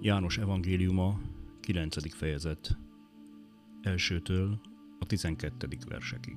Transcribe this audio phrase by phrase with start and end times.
[0.00, 1.20] János evangéliuma,
[1.60, 2.14] 9.
[2.14, 2.78] fejezet,
[3.80, 4.60] elsőtől
[4.98, 5.68] a 12.
[5.88, 6.36] versekig.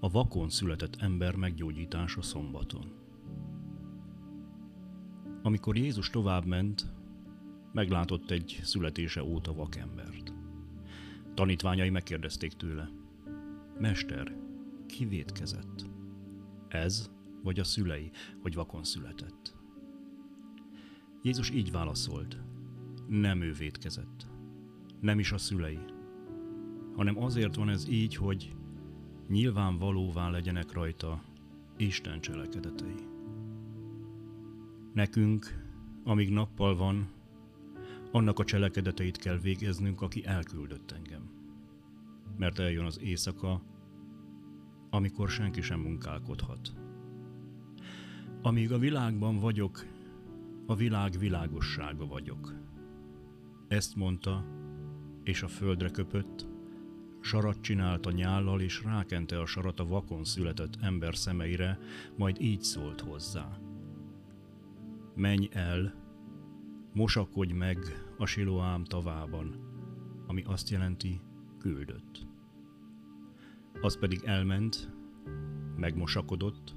[0.00, 2.92] A vakon született ember meggyógyítása szombaton.
[5.42, 6.92] Amikor Jézus továbbment,
[7.72, 10.32] meglátott egy születése óta vakembert.
[11.34, 12.90] Tanítványai megkérdezték tőle,
[13.78, 14.36] Mester,
[14.86, 15.86] ki vétkezett?
[16.68, 17.10] Ez
[17.42, 18.10] vagy a szülei,
[18.42, 19.63] hogy vakon született?
[21.24, 22.36] Jézus így válaszolt,
[23.08, 24.26] nem ő vétkezett,
[25.00, 25.78] nem is a szülei,
[26.96, 28.52] hanem azért van ez így, hogy
[29.28, 31.22] nyilvánvalóvá legyenek rajta
[31.76, 32.94] Isten cselekedetei.
[34.92, 35.64] Nekünk,
[36.02, 37.08] amíg nappal van,
[38.12, 41.30] annak a cselekedeteit kell végeznünk, aki elküldött engem.
[42.36, 43.62] Mert eljön az éjszaka,
[44.90, 46.74] amikor senki sem munkálkodhat.
[48.42, 49.93] Amíg a világban vagyok,
[50.66, 52.54] a világ világossága vagyok.
[53.68, 54.44] Ezt mondta,
[55.22, 56.46] és a földre köpött,
[57.20, 61.78] sarat csinált a nyállal, és rákente a sarat a vakon született ember szemeire,
[62.16, 63.58] majd így szólt hozzá.
[65.14, 65.94] Menj el,
[66.92, 67.78] mosakodj meg
[68.18, 69.56] a Siloám tavában,
[70.26, 71.20] ami azt jelenti,
[71.58, 72.26] küldött.
[73.80, 74.92] Az pedig elment,
[75.76, 76.74] megmosakodott,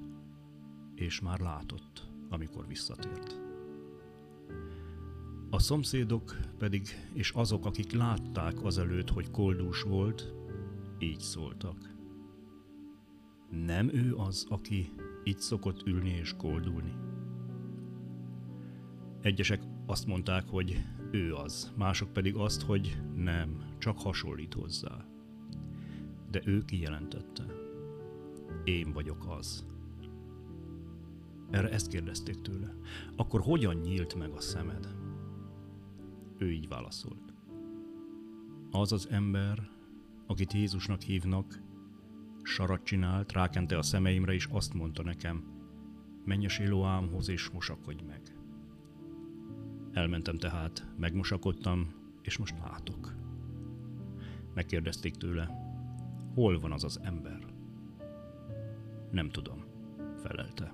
[0.95, 3.46] és már látott, amikor visszatért.
[5.57, 10.33] A szomszédok pedig, és azok, akik látták azelőtt, hogy koldús volt,
[10.99, 11.95] így szóltak.
[13.65, 14.89] Nem ő az, aki
[15.23, 16.93] itt szokott ülni és koldulni.
[19.21, 25.05] Egyesek azt mondták, hogy ő az, mások pedig azt, hogy nem, csak hasonlít hozzá.
[26.31, 27.45] De ő kijelentette.
[28.63, 29.65] Én vagyok az.
[31.49, 32.75] Erre ezt kérdezték tőle.
[33.15, 35.06] Akkor hogyan nyílt meg a szemed?
[36.37, 37.33] Ő így válaszolt.
[38.71, 39.69] Az az ember,
[40.27, 41.61] akit Jézusnak hívnak,
[42.43, 45.43] sarat csinált, rákente a szemeimre, és azt mondta nekem,
[46.25, 48.21] menj a Siloámhoz és mosakodj meg.
[49.91, 53.15] Elmentem tehát, megmosakodtam, és most látok.
[54.53, 55.49] Megkérdezték tőle,
[56.33, 57.39] hol van az az ember?
[59.11, 59.63] Nem tudom,
[60.21, 60.73] felelte.